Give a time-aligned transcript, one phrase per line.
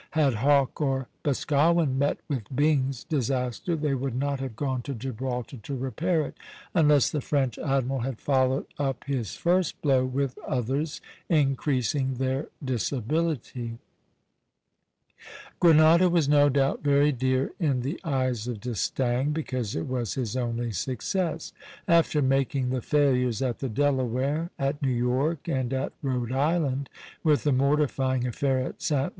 [0.17, 5.57] Had Hawke or Boscawen met with Byng's disaster, they would not have gone to Gibraltar
[5.57, 6.33] to repair it,
[6.73, 13.77] unless the French admiral had followed up his first blow with others, increasing their disability.
[15.59, 20.35] Grenada was no doubt very dear in the eyes of D'Estaing, because it was his
[20.35, 21.53] only success.
[21.87, 26.89] After making the failures at the Delaware, at New York, and at Rhode Island,
[27.23, 29.09] with the mortifying affair at Sta.